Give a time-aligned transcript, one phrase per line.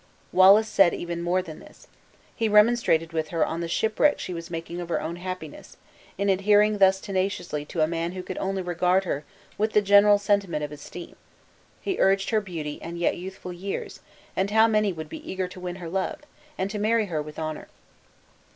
[0.31, 1.85] Wallace said even more than this.
[2.35, 5.77] He remonstrated with her on the shipwreck she was making of her own happiness,
[6.17, 9.23] in adhering thus tenaciously to a man who could only regard her
[9.59, 11.17] with the general sentiment of esteem.
[11.81, 13.99] He urged her beauty and yet youthful years,
[14.35, 16.21] and how many would be eager to win her love,
[16.57, 17.67] and to marry her with honor.